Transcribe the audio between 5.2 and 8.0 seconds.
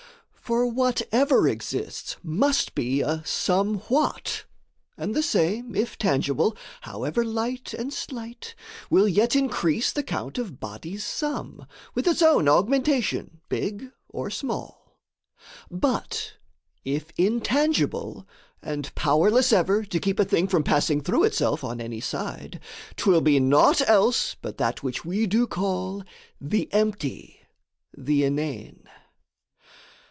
same, If tangible, however fight and